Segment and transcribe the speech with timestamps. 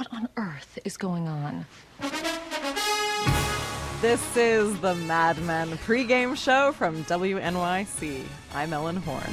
[0.00, 1.66] What on earth is going on?
[4.00, 8.22] This is the Mad Men pregame show from WNYC.
[8.54, 9.30] I'm Ellen Horn.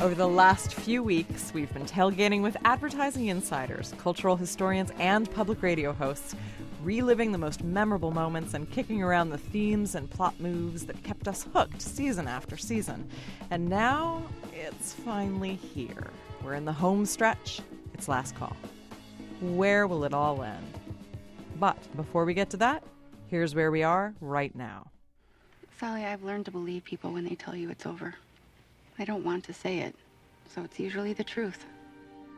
[0.00, 5.60] Over the last few weeks, we've been tailgating with advertising insiders, cultural historians, and public
[5.60, 6.36] radio hosts,
[6.84, 11.26] reliving the most memorable moments and kicking around the themes and plot moves that kept
[11.26, 13.08] us hooked season after season.
[13.50, 14.22] And now
[14.52, 16.12] it's finally here.
[16.44, 17.60] We're in the home stretch.
[17.94, 18.56] It's last call.
[19.40, 20.78] Where will it all end?
[21.60, 22.82] But before we get to that,
[23.28, 24.90] here's where we are right now.
[25.78, 28.14] Sally, I've learned to believe people when they tell you it's over.
[28.98, 29.94] I don't want to say it,
[30.52, 31.64] so it's usually the truth.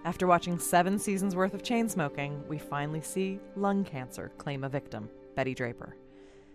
[0.04, 4.68] After watching seven seasons worth of chain smoking, we finally see lung cancer claim a
[4.68, 5.96] victim, Betty Draper.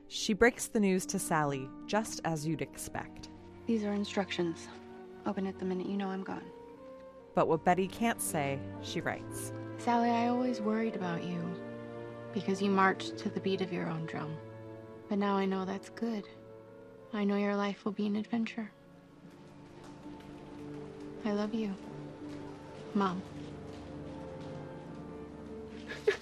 [0.07, 3.29] She breaks the news to Sally just as you'd expect.
[3.65, 4.67] These are instructions.
[5.25, 6.45] Open it the minute you know I'm gone.
[7.35, 9.53] But what Betty can't say, she writes.
[9.77, 11.39] Sally, I always worried about you
[12.33, 14.35] because you marched to the beat of your own drum.
[15.07, 16.27] But now I know that's good.
[17.13, 18.71] I know your life will be an adventure.
[21.25, 21.73] I love you.
[22.93, 23.21] Mom.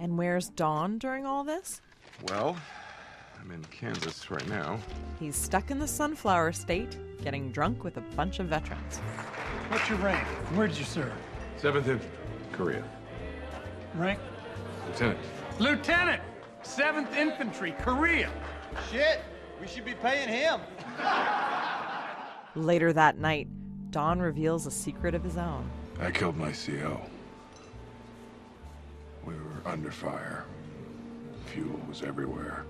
[0.00, 1.80] And where's Don during all this?
[2.28, 2.56] Well,
[3.40, 4.78] I'm in Kansas right now.
[5.18, 9.00] He's stuck in the sunflower state, getting drunk with a bunch of veterans.
[9.68, 10.26] What's your rank?
[10.54, 11.12] Where did you serve?
[11.56, 12.00] Seventh in
[12.52, 12.84] Korea.
[13.94, 14.20] Rank?
[14.88, 15.18] Lieutenant.
[15.58, 16.22] Lieutenant!
[16.62, 18.30] 7th Infantry, Korea.
[18.90, 19.20] Shit,
[19.60, 20.60] we should be paying him.
[22.56, 23.48] Later that night,
[23.90, 25.70] Don reveals a secret of his own.
[26.00, 27.00] I killed my CO.
[29.24, 30.44] We were under fire.
[31.46, 32.64] Fuel was everywhere.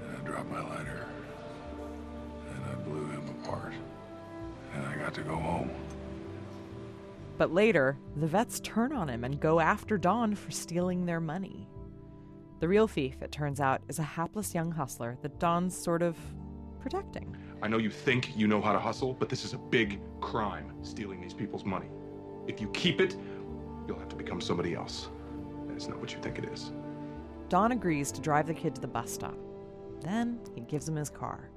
[0.00, 1.06] And I dropped my lighter.
[2.50, 3.72] And I blew him apart.
[4.74, 5.70] And I got to go home.
[7.38, 11.68] But later, the vets turn on him and go after Don for stealing their money.
[12.60, 16.16] The real thief, it turns out, is a hapless young hustler that Don's sort of
[16.80, 17.36] protecting.
[17.60, 20.72] I know you think you know how to hustle, but this is a big crime,
[20.82, 21.88] stealing these people's money.
[22.46, 23.16] If you keep it,
[23.86, 25.08] you'll have to become somebody else.
[25.66, 26.70] And it's not what you think it is.
[27.48, 29.36] Don agrees to drive the kid to the bus stop.
[30.00, 31.50] Then he gives him his car.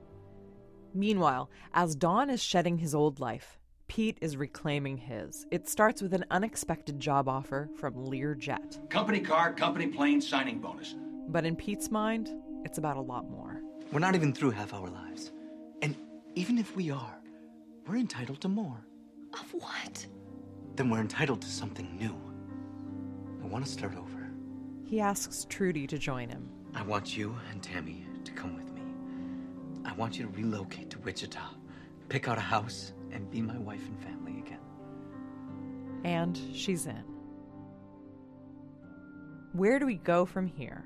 [0.96, 5.46] Meanwhile, as Don is shedding his old life, Pete is reclaiming his.
[5.52, 8.90] It starts with an unexpected job offer from Learjet.
[8.90, 10.96] Company car, company plane, signing bonus.
[11.28, 12.30] But in Pete's mind,
[12.64, 13.62] it's about a lot more.
[13.92, 15.34] We're not even through half our lives.
[15.82, 15.96] And
[16.36, 17.20] even if we are,
[17.86, 18.86] we're entitled to more.
[19.34, 20.08] Of what?
[20.78, 22.16] Then we're entitled to something new.
[23.44, 24.30] I want to start over.
[24.86, 26.50] He asks Trudy to join him.
[26.74, 28.65] I want you and Tammy to come with me.
[29.86, 31.40] I want you to relocate to Wichita,
[32.10, 34.60] pick out a house, and be my wife and family again.
[36.04, 37.04] And she's in.
[39.54, 40.84] Where do we go from here?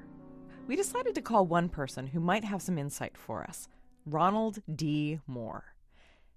[0.67, 3.67] We decided to call one person who might have some insight for us
[4.05, 5.19] Ronald D.
[5.25, 5.73] Moore.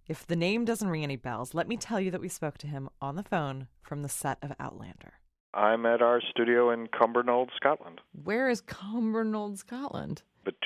[0.08, 2.66] If the name doesn't ring any bells, let me tell you that we spoke to
[2.66, 5.14] him on the phone from the set of Outlander.
[5.54, 10.22] I'm at our studio in Cumbernauld, Scotland, Where is Cumbernauld, Scotland?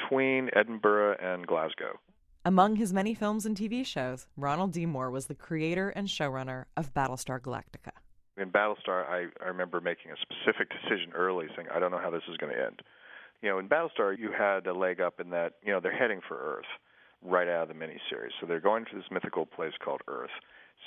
[0.07, 1.99] Between Edinburgh and Glasgow.
[2.45, 4.87] Among his many films and TV shows, Ronald D.
[4.87, 7.93] Moore was the creator and showrunner of Battlestar Galactica.
[8.37, 12.11] In Battlestar, I, I remember making a specific decision early, saying, I don't know how
[12.11, 12.83] this is going to end.
[13.43, 16.21] You know, in Battlestar, you had a leg up in that, you know, they're heading
[16.27, 16.67] for Earth
[17.23, 18.31] right out of the miniseries.
[18.41, 20.31] So they're going to this mythical place called Earth.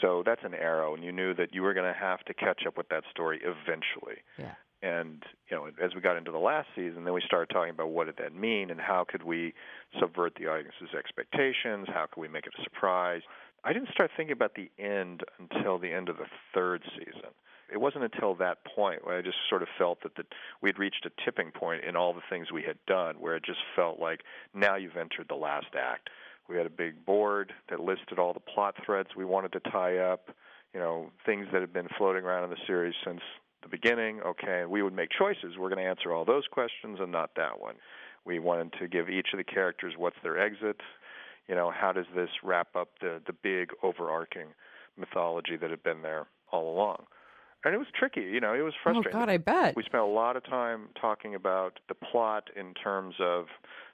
[0.01, 2.61] So that's an arrow, and you knew that you were going to have to catch
[2.65, 4.21] up with that story eventually.
[4.37, 4.53] Yeah.
[4.81, 7.89] And you know, as we got into the last season, then we started talking about
[7.89, 9.53] what did that mean, and how could we
[9.99, 11.87] subvert the audience's expectations?
[11.89, 13.21] How could we make it a surprise?
[13.63, 17.31] I didn't start thinking about the end until the end of the third season.
[17.71, 20.23] It wasn't until that point where I just sort of felt that the,
[20.61, 23.59] we'd reached a tipping point in all the things we had done, where it just
[23.75, 24.21] felt like
[24.53, 26.09] now you've entered the last act.
[26.47, 29.97] We had a big board that listed all the plot threads we wanted to tie
[29.97, 30.29] up,
[30.73, 33.21] you know, things that had been floating around in the series since
[33.61, 34.21] the beginning.
[34.21, 35.57] Okay, we would make choices.
[35.57, 37.75] We're going to answer all those questions and not that one.
[38.25, 40.81] We wanted to give each of the characters what's their exit.
[41.47, 44.47] You know, how does this wrap up the the big overarching
[44.97, 47.05] mythology that had been there all along?
[47.65, 49.11] And it was tricky, you know, it was oh, frustrating.
[49.13, 49.75] Oh, God, I bet.
[49.75, 53.47] We spent a lot of time talking about the plot in terms of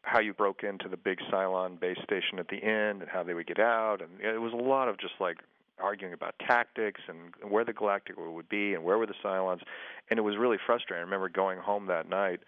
[0.03, 3.33] how you broke into the big Cylon base station at the end and how they
[3.33, 4.01] would get out.
[4.01, 5.37] And it was a lot of just like
[5.79, 9.61] arguing about tactics and where the Galactica would be and where were the Cylons.
[10.09, 11.01] And it was really frustrating.
[11.01, 12.39] I remember going home that night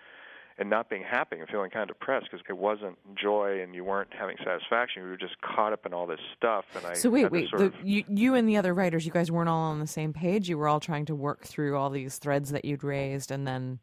[0.60, 3.84] and not being happy and feeling kind of depressed because it wasn't joy and you
[3.84, 5.04] weren't having satisfaction.
[5.04, 6.66] You were just caught up in all this stuff.
[6.76, 7.50] And I So wait, wait.
[7.52, 10.14] The, of- you, you and the other writers, you guys weren't all on the same
[10.14, 10.50] page.
[10.50, 13.78] You were all trying to work through all these threads that you'd raised, and then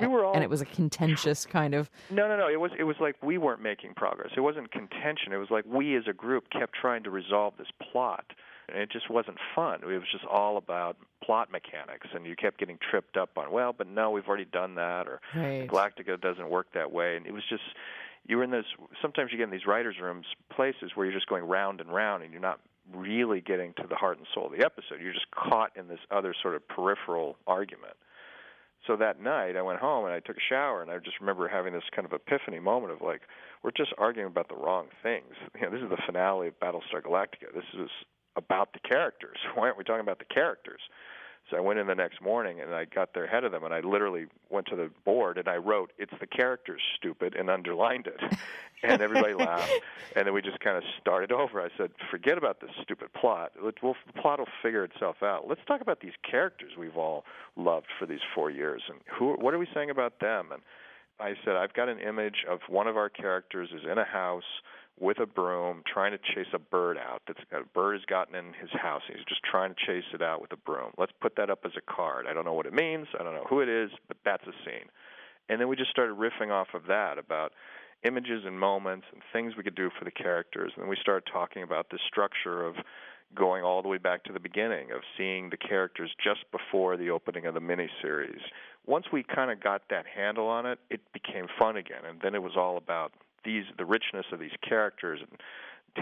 [0.00, 1.90] We were all- and it was a contentious kind of.
[2.10, 2.48] No, no, no.
[2.48, 4.30] It was it was like we weren't making progress.
[4.34, 5.32] It wasn't contention.
[5.34, 8.24] It was like we as a group kept trying to resolve this plot,
[8.68, 9.80] and it just wasn't fun.
[9.82, 13.50] It was just all about plot mechanics, and you kept getting tripped up on.
[13.50, 15.68] Well, but no, we've already done that, or Right.
[15.68, 17.62] Galactica doesn't work that way, and it was just
[18.26, 18.64] you were in those.
[19.02, 22.22] Sometimes you get in these writers' rooms, places where you're just going round and round,
[22.22, 22.60] and you're not
[22.94, 25.00] really getting to the heart and soul of the episode.
[25.00, 27.94] You're just caught in this other sort of peripheral argument.
[28.86, 31.48] So that night, I went home and I took a shower, and I just remember
[31.48, 33.22] having this kind of epiphany moment of like,
[33.62, 35.32] we're just arguing about the wrong things.
[35.54, 37.54] You know, this is the finale of Battlestar Galactica.
[37.54, 37.88] This is
[38.36, 39.38] about the characters.
[39.54, 40.80] Why aren't we talking about the characters?
[41.50, 43.74] So I went in the next morning and I got there ahead of them, and
[43.74, 48.06] I literally went to the board and I wrote, "It's the characters, stupid," and underlined
[48.06, 48.18] it,
[48.82, 49.70] and everybody laughed.
[50.16, 51.60] And then we just kind of started over.
[51.60, 53.52] I said, "Forget about this stupid plot.
[53.60, 55.46] We'll, the plot will figure itself out.
[55.46, 57.24] Let's talk about these characters we've all
[57.56, 59.34] loved for these four years, and who?
[59.34, 60.62] What are we saying about them?" And
[61.20, 64.62] I said, "I've got an image of one of our characters is in a house."
[65.00, 67.22] With a broom trying to chase a bird out.
[67.26, 69.02] That's a bird has gotten in his house.
[69.08, 70.92] And he's just trying to chase it out with a broom.
[70.96, 72.26] Let's put that up as a card.
[72.28, 73.08] I don't know what it means.
[73.18, 74.88] I don't know who it is, but that's a scene.
[75.48, 77.52] And then we just started riffing off of that about
[78.04, 80.72] images and moments and things we could do for the characters.
[80.74, 82.76] And then we started talking about the structure of
[83.34, 87.10] going all the way back to the beginning of seeing the characters just before the
[87.10, 88.40] opening of the miniseries.
[88.86, 92.34] Once we kind of got that handle on it, it became fun again, and then
[92.34, 93.12] it was all about
[93.44, 95.40] these the richness of these characters and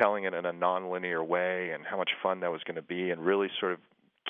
[0.00, 3.10] telling it in a nonlinear way and how much fun that was going to be
[3.10, 3.78] and really sort of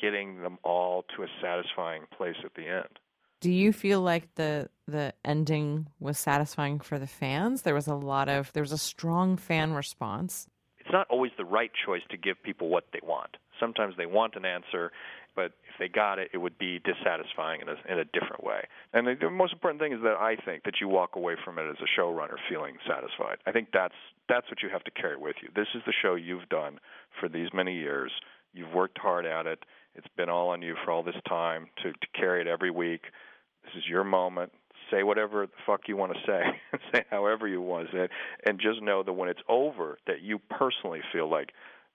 [0.00, 2.98] getting them all to a satisfying place at the end.
[3.40, 7.62] Do you feel like the the ending was satisfying for the fans?
[7.62, 10.46] There was a lot of there was a strong fan response.
[10.78, 13.36] It's not always the right choice to give people what they want.
[13.60, 14.90] Sometimes they want an answer,
[15.36, 18.62] but if they got it, it would be dissatisfying in a, in a different way.
[18.92, 21.58] And the, the most important thing is that I think that you walk away from
[21.58, 23.38] it as a showrunner feeling satisfied.
[23.46, 23.94] I think that's
[24.28, 25.48] that's what you have to carry with you.
[25.54, 26.78] This is the show you've done
[27.18, 28.12] for these many years.
[28.52, 29.60] You've worked hard at it.
[29.94, 33.02] It's been all on you for all this time to, to carry it every week.
[33.64, 34.52] This is your moment.
[34.90, 36.78] Say whatever the fuck you want to say.
[36.94, 38.10] say however you want to say it.
[38.46, 41.52] And just know that when it's over, that you personally feel like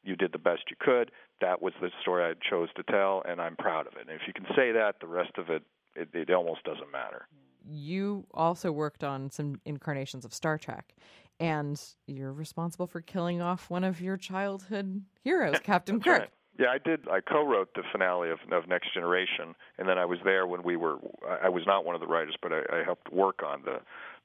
[0.07, 1.11] you did the best you could.
[1.41, 4.07] That was the story I chose to tell, and I'm proud of it.
[4.09, 5.63] And if you can say that, the rest of it,
[5.95, 7.27] it, it almost doesn't matter.
[7.69, 10.93] You also worked on some incarnations of Star Trek,
[11.39, 16.19] and you're responsible for killing off one of your childhood heroes, Captain Kirk.
[16.19, 16.29] right.
[16.59, 17.07] Yeah, I did.
[17.07, 20.75] I co-wrote the finale of, of Next Generation, and then I was there when we
[20.75, 20.97] were.
[21.43, 23.79] I was not one of the writers, but I, I helped work on the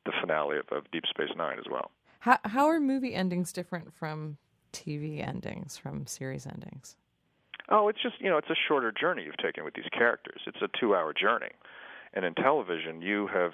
[0.07, 1.91] the finale of, of Deep Space Nine as well.
[2.21, 4.39] How how are movie endings different from
[4.73, 6.97] TV endings, from series endings?
[7.69, 10.41] Oh, it's just you know, it's a shorter journey you've taken with these characters.
[10.47, 11.53] It's a two-hour journey,
[12.15, 13.53] and in television, you have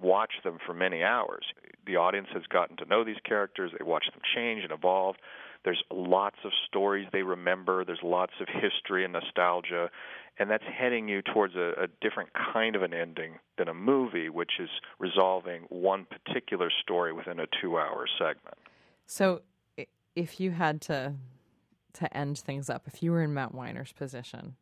[0.00, 1.44] watched them for many hours.
[1.86, 3.72] The audience has gotten to know these characters.
[3.78, 5.16] They watch them change and evolve.
[5.64, 7.84] There's lots of stories they remember.
[7.84, 9.90] There's lots of history and nostalgia,
[10.38, 14.30] and that's heading you towards a, a different kind of an ending than a movie,
[14.30, 18.56] which is resolving one particular story within a two-hour segment.
[19.06, 19.42] So,
[20.14, 21.14] if you had to
[21.94, 24.54] to end things up, if you were in Matt Weiner's position,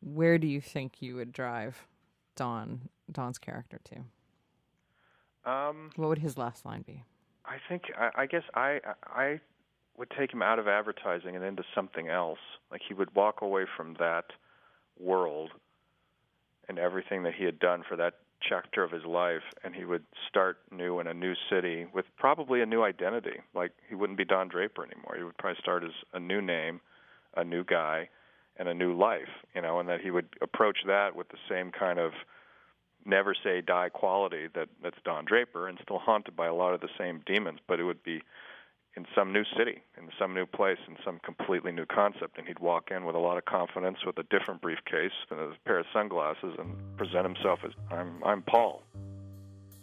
[0.00, 1.86] where do you think you would drive
[2.36, 5.50] Don Don's character to?
[5.50, 7.04] Um, What would his last line be?
[7.44, 9.40] I think I, I guess I I
[9.96, 12.38] would take him out of advertising and into something else.
[12.70, 14.26] Like he would walk away from that
[14.98, 15.50] world
[16.68, 18.14] and everything that he had done for that
[18.46, 22.60] chapter of his life, and he would start new in a new city with probably
[22.60, 23.40] a new identity.
[23.54, 25.14] Like he wouldn't be Don Draper anymore.
[25.16, 26.80] He would probably start as a new name,
[27.36, 28.08] a new guy,
[28.56, 29.30] and a new life.
[29.54, 32.12] You know, and that he would approach that with the same kind of
[33.04, 36.80] never say die quality that that's Don Draper and still haunted by a lot of
[36.80, 38.22] the same demons, but it would be
[38.96, 42.38] in some new city, in some new place, in some completely new concept.
[42.38, 45.52] And he'd walk in with a lot of confidence, with a different briefcase and a
[45.64, 48.82] pair of sunglasses, and present himself as I'm I'm Paul.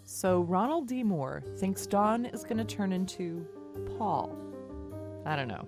[0.04, 1.04] So Ronald D.
[1.04, 3.46] Moore thinks Don is going to turn into
[3.98, 4.36] Paul.
[5.26, 5.68] I don't know.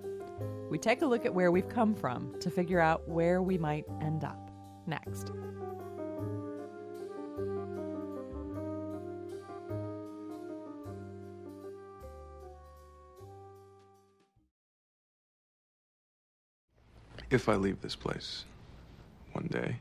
[0.70, 3.84] We take a look at where we've come from to figure out where we might
[4.00, 4.50] end up
[4.86, 5.30] next.
[17.32, 18.44] If I leave this place
[19.32, 19.76] one day,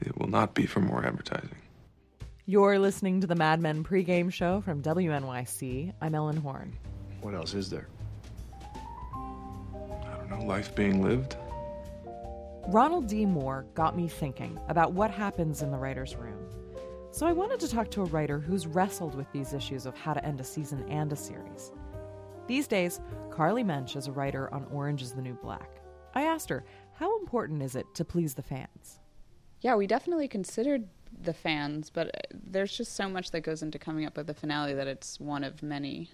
[0.00, 1.58] it will not be for more advertising.
[2.46, 5.92] You're listening to the Mad Men pregame show from WNYC.
[6.00, 6.76] I'm Ellen Horn.
[7.22, 7.88] What else is there?
[9.12, 11.36] I don't know, life being lived.
[12.68, 13.26] Ronald D.
[13.26, 16.38] Moore got me thinking about what happens in the writer's room.
[17.10, 20.14] So I wanted to talk to a writer who's wrestled with these issues of how
[20.14, 21.72] to end a season and a series.
[22.48, 25.82] These days, Carly Mensch is a writer on Orange is the New Black.
[26.14, 26.64] I asked her,
[26.94, 29.00] how important is it to please the fans?
[29.60, 30.88] Yeah, we definitely considered
[31.22, 34.34] the fans, but uh, there's just so much that goes into coming up with the
[34.34, 36.10] finale that it's one of many.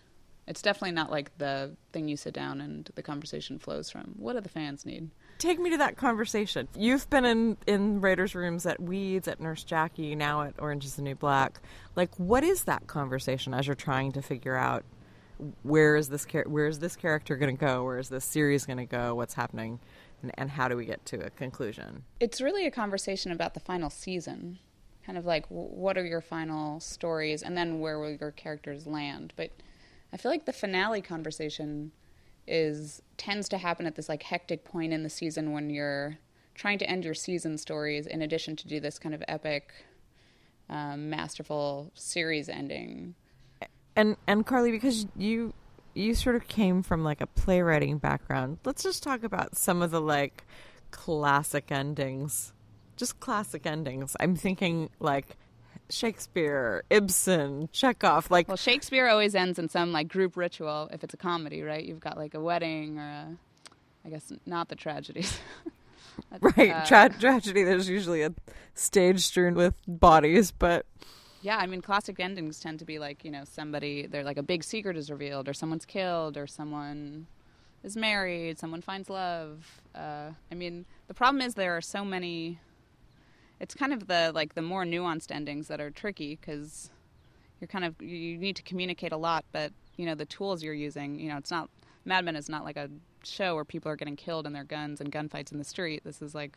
[0.48, 4.14] It's definitely not like the thing you sit down and the conversation flows from.
[4.16, 5.10] What do the fans need?
[5.38, 6.66] Take me to that conversation.
[6.76, 10.96] You've been in in writers' rooms at Weeds, at Nurse Jackie, now at Orange is
[10.96, 11.60] the New Black.
[11.94, 14.84] Like, what is that conversation as you're trying to figure out
[15.62, 17.84] where is this char- where is this character going to go?
[17.84, 19.14] Where is this series going to go?
[19.14, 19.80] What's happening?
[20.22, 22.04] And, and how do we get to a conclusion?
[22.20, 24.58] It's really a conversation about the final season.
[25.04, 27.42] Kind of like, what are your final stories?
[27.42, 29.34] And then where will your characters land?
[29.36, 29.50] But
[30.12, 31.92] I feel like the finale conversation
[32.46, 36.18] is tends to happen at this like hectic point in the season when you're
[36.54, 39.72] trying to end your season stories in addition to do this kind of epic
[40.68, 43.14] um, masterful series ending
[43.96, 45.52] and and Carly, because you
[45.94, 49.90] you sort of came from like a playwriting background, let's just talk about some of
[49.90, 50.44] the like
[50.90, 52.52] classic endings.
[52.96, 54.16] Just classic endings.
[54.20, 55.36] I'm thinking like
[55.90, 58.30] Shakespeare, Ibsen, Chekhov.
[58.30, 60.88] Like, well, Shakespeare always ends in some like group ritual.
[60.92, 61.84] If it's a comedy, right?
[61.84, 63.36] You've got like a wedding or a,
[64.04, 65.38] I guess not the tragedies.
[66.40, 67.64] right, uh, Tra- tragedy.
[67.64, 68.32] There's usually a
[68.74, 70.86] stage strewn with bodies, but
[71.44, 74.42] yeah, I mean, classic endings tend to be like, you know, somebody, they're like a
[74.42, 77.26] big secret is revealed, or someone's killed, or someone
[77.82, 79.82] is married, someone finds love.
[79.94, 82.60] Uh, I mean, the problem is there are so many.
[83.60, 86.90] It's kind of the like the more nuanced endings that are tricky because
[87.60, 90.72] you're kind of you need to communicate a lot, but you know the tools you're
[90.72, 91.20] using.
[91.20, 91.68] You know, it's not
[92.06, 92.88] Mad Men is not like a
[93.22, 96.04] show where people are getting killed in their guns and gunfights in the street.
[96.04, 96.56] This is like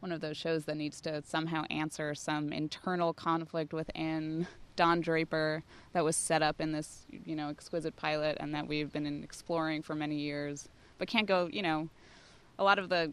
[0.00, 5.62] one of those shows that needs to somehow answer some internal conflict within Don Draper
[5.92, 9.82] that was set up in this, you know, exquisite pilot and that we've been exploring
[9.82, 11.88] for many years, but can't go, you know,
[12.58, 13.12] a lot of the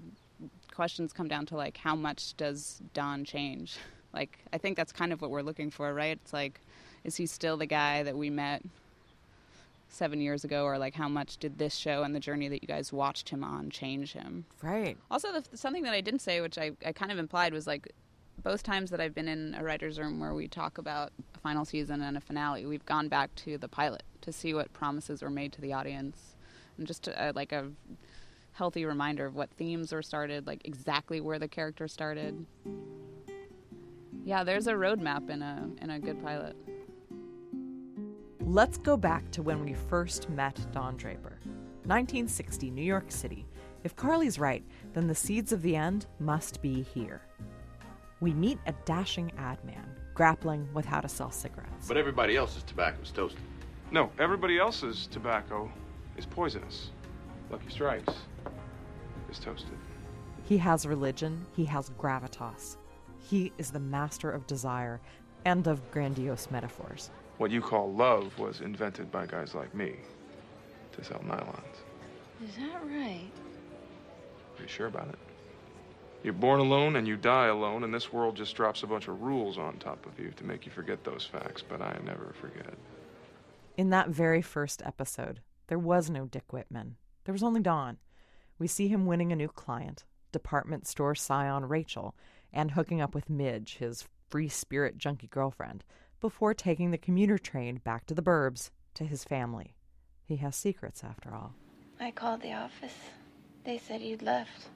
[0.73, 3.77] questions come down to like how much does Don change?
[4.13, 6.17] Like I think that's kind of what we're looking for, right?
[6.21, 6.61] It's like
[7.03, 8.61] is he still the guy that we met
[9.89, 12.67] seven years ago, or like how much did this show and the journey that you
[12.67, 14.45] guys watched him on change him?
[14.61, 14.97] Right.
[15.09, 17.91] Also, the, something that I didn't say, which I, I kind of implied, was like
[18.43, 21.65] both times that I've been in a writer's room where we talk about a final
[21.65, 25.29] season and a finale, we've gone back to the pilot to see what promises were
[25.29, 26.35] made to the audience.
[26.77, 27.71] And just to, uh, like a
[28.53, 32.45] healthy reminder of what themes were started, like exactly where the character started.
[34.25, 36.55] Yeah, there's a roadmap in a in a good pilot.
[38.49, 41.37] Let's go back to when we first met Don Draper.
[41.83, 43.45] 1960, New York City.
[43.83, 44.63] If Carly's right,
[44.93, 47.21] then the seeds of the end must be here.
[48.21, 51.89] We meet a dashing ad man grappling with how to sell cigarettes.
[51.89, 53.41] But everybody else's tobacco is toasted.
[53.91, 55.69] No, everybody else's tobacco
[56.15, 56.91] is poisonous.
[57.51, 58.13] Lucky Strikes
[59.29, 59.77] is toasted.
[60.45, 62.77] He has religion, he has gravitas.
[63.19, 65.01] He is the master of desire
[65.43, 67.11] and of grandiose metaphors.
[67.37, 69.95] What you call love was invented by guys like me
[70.93, 71.83] to sell nylons.
[72.43, 73.29] Is that right?
[74.57, 75.19] Are you sure about it?
[76.23, 79.21] You're born alone and you die alone, and this world just drops a bunch of
[79.21, 82.73] rules on top of you to make you forget those facts, but I never forget.
[83.77, 86.95] In that very first episode, there was no Dick Whitman.
[87.25, 87.97] There was only Don.
[88.57, 92.15] We see him winning a new client, department store scion Rachel,
[92.51, 95.83] and hooking up with Midge, his free spirit junkie girlfriend,
[96.19, 99.75] before taking the commuter train back to the burbs to his family.
[100.25, 101.53] He has secrets, after all.
[101.99, 102.95] I called the office.
[103.63, 104.69] They said you'd left.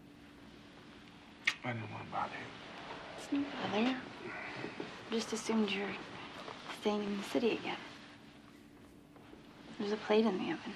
[1.63, 3.17] I didn't want to bother you.
[3.17, 3.95] It's no bother.
[5.11, 5.87] Just assumed you're
[6.81, 7.77] staying in the city again.
[9.79, 10.73] There's a plate in the oven.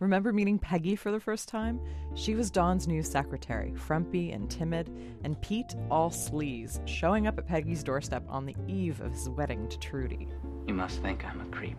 [0.00, 1.80] Remember meeting Peggy for the first time?
[2.14, 4.90] She was Don's new secretary, frumpy and timid,
[5.22, 9.68] and Pete, all sleaze, showing up at Peggy's doorstep on the eve of his wedding
[9.68, 10.28] to Trudy.
[10.66, 11.78] You must think I'm a creep.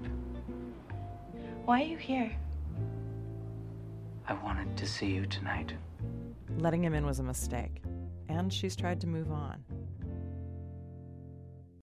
[1.65, 2.31] Why are you here?
[4.27, 5.73] I wanted to see you tonight.
[6.57, 7.81] Letting him in was a mistake,
[8.29, 9.63] and she's tried to move on.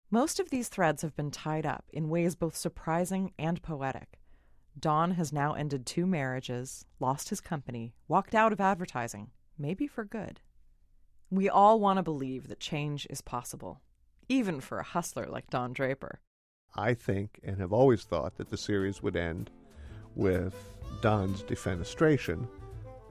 [0.10, 4.21] Most of these threads have been tied up in ways both surprising and poetic.
[4.80, 10.06] Don has now ended two marriages, lost his company, walked out of advertising, maybe for
[10.06, 10.40] good.
[11.30, 13.82] We all want to believe that change is possible,
[14.30, 16.20] even for a hustler like Don Draper.
[16.76, 19.52] I think and have always thought that the series would end
[20.16, 20.56] with
[21.02, 22.48] Don's defenestration.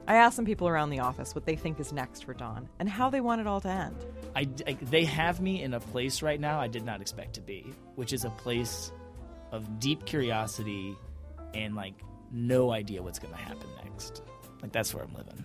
[0.07, 2.89] I asked some people around the office what they think is next for Don and
[2.89, 3.95] how they want it all to end.
[4.35, 7.41] I, I- they have me in a place right now I did not expect to
[7.41, 8.91] be, which is a place
[9.51, 10.95] of deep curiosity
[11.53, 11.95] and like
[12.31, 14.23] no idea what's going to happen next.
[14.61, 15.43] Like that's where I'm living.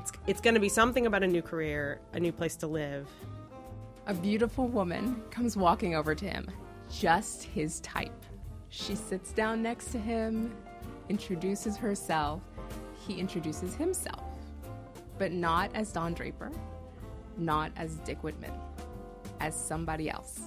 [0.00, 3.08] It's, it's going to be something about a new career, a new place to live.
[4.06, 6.48] A beautiful woman comes walking over to him,
[6.90, 8.24] just his type.
[8.68, 10.54] She sits down next to him,
[11.08, 12.42] introduces herself.
[13.06, 14.24] He introduces himself,
[15.18, 16.52] but not as Don Draper,
[17.36, 18.52] not as Dick Whitman,
[19.40, 20.45] as somebody else.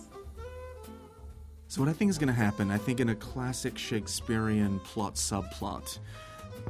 [1.69, 5.13] So, what I think is going to happen, I think in a classic Shakespearean plot
[5.13, 5.99] subplot,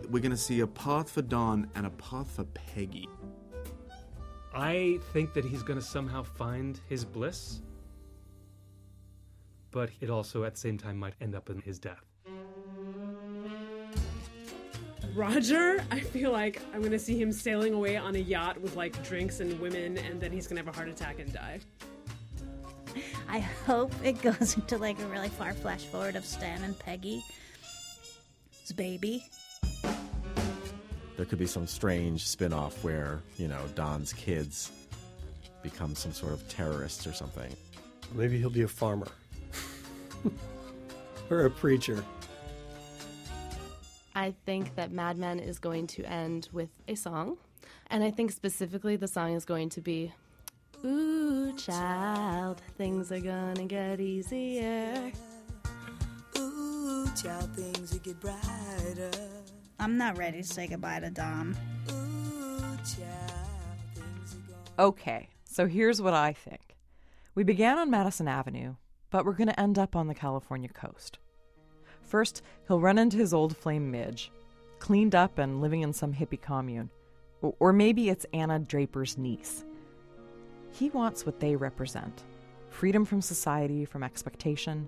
[0.10, 3.08] we're going to see a path for Don and a path for Peggy.
[4.54, 7.62] I think that he's going to somehow find his bliss,
[9.72, 12.04] but it also at the same time might end up in his death.
[15.16, 18.76] Roger, I feel like I'm going to see him sailing away on a yacht with
[18.76, 21.62] like drinks and women, and then he's going to have a heart attack and die.
[23.28, 27.24] I hope it goes into like a really far flash forward of Stan and Peggy's
[28.76, 29.26] baby.
[31.16, 34.72] There could be some strange spin off where, you know, Don's kids
[35.62, 37.54] become some sort of terrorists or something.
[38.14, 39.08] Maybe he'll be a farmer
[41.30, 42.04] or a preacher.
[44.16, 47.38] I think that Mad Men is going to end with a song.
[47.88, 50.14] And I think specifically the song is going to be
[50.86, 55.12] Ooh, child, things are gonna get easier.
[56.38, 59.12] Ooh, child, things will get brighter.
[59.80, 61.58] I'm not ready to say goodbye to Don.
[61.92, 66.76] Ooh, child, things are going Okay, so here's what I think.
[67.36, 68.76] We began on Madison Avenue,
[69.10, 71.20] but we're going to end up on the California coast.
[72.02, 74.32] First, he'll run into his old flame Midge,
[74.80, 76.90] cleaned up and living in some hippie commune.
[77.42, 79.64] Or maybe it's Anna Draper's niece.
[80.72, 82.24] He wants what they represent
[82.70, 84.88] freedom from society, from expectation.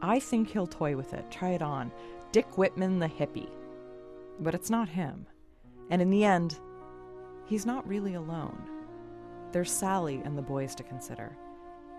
[0.00, 1.92] I think he'll toy with it, try it on.
[2.32, 3.50] Dick Whitman the hippie.
[4.40, 5.26] But it's not him.
[5.90, 6.58] And in the end,
[7.44, 8.62] he's not really alone.
[9.52, 11.36] There's Sally and the boys to consider.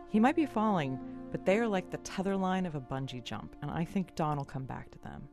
[0.10, 1.00] He might be falling,
[1.32, 4.38] but they are like the tether line of a bungee jump, and I think Don
[4.38, 5.28] will come back to them.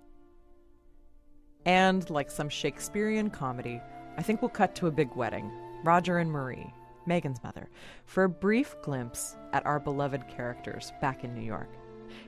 [1.64, 3.80] And like some Shakespearean comedy,
[4.16, 5.50] I think we'll cut to a big wedding
[5.82, 6.72] Roger and Marie,
[7.06, 7.68] Megan's mother,
[8.04, 11.70] for a brief glimpse at our beloved characters back in New York.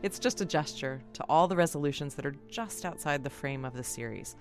[0.03, 3.75] It's just a gesture to all the resolutions that are just outside the frame of
[3.75, 4.37] the series,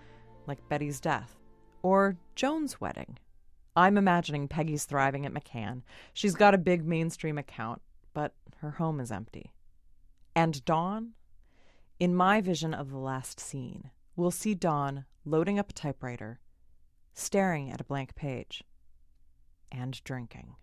[0.48, 1.38] like Betty's death
[1.84, 3.18] or Joan's wedding.
[3.76, 5.82] I'm imagining Peggy's thriving at McCann.
[6.14, 7.82] She's got a big mainstream account,
[8.14, 9.52] but her home is empty.
[10.36, 11.14] And Don?
[12.00, 16.40] In my vision of the last scene, we'll see Don loading up a typewriter,
[17.14, 18.64] staring at a blank page,
[19.72, 20.56] and drinking.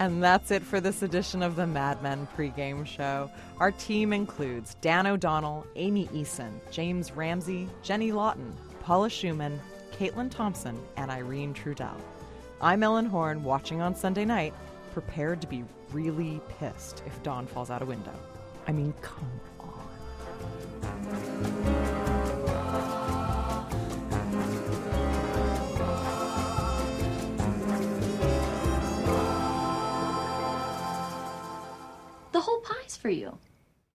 [0.00, 3.30] And that's it for this edition of the Mad Men pregame show.
[3.58, 9.58] Our team includes Dan O'Donnell, Amy Eason, James Ramsey, Jenny Lawton, Paula Szuchman,
[9.92, 12.00] Caitlin Thompson, and Irene Trudel.
[12.62, 14.54] I'm Ellen Horn, watching on Sunday night,
[14.94, 18.14] prepared to be really pissed if Don falls out a window.
[18.66, 19.30] I mean, come
[33.00, 33.38] for you.